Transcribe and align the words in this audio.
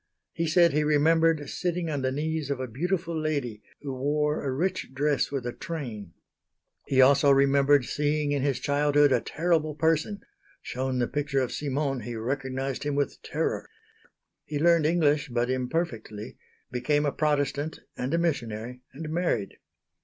He 0.33 0.47
said 0.47 0.73
he 0.73 0.83
remembered 0.83 1.47
sitting 1.47 1.87
on 1.87 2.01
the 2.01 2.11
knees 2.11 2.49
of 2.49 2.59
a 2.59 2.65
beautiful 2.65 3.15
lady 3.15 3.61
who 3.83 3.93
wore 3.93 4.43
a 4.43 4.51
rich 4.51 4.95
dress 4.95 5.29
with 5.31 5.45
a 5.45 5.53
train. 5.53 6.13
He 6.87 6.99
also 6.99 7.29
remembered 7.29 7.85
seeing 7.85 8.31
in 8.31 8.41
his 8.41 8.57
childhood 8.59 9.11
a 9.11 9.21
terrible 9.21 9.75
person; 9.75 10.21
shewn 10.59 10.97
the 10.97 11.07
picture 11.07 11.39
of 11.41 11.51
Simon 11.51 11.99
he 11.99 12.15
recognised 12.15 12.81
him 12.81 12.95
with 12.95 13.21
terror. 13.21 13.69
He 14.45 14.57
learned 14.57 14.87
English 14.87 15.29
but 15.29 15.51
imperfectly, 15.51 16.35
became 16.71 17.05
a 17.05 17.11
Protestant 17.11 17.81
and 17.95 18.11
a 18.15 18.17
missionary 18.17 18.81
and 18.93 19.07
married. 19.07 19.57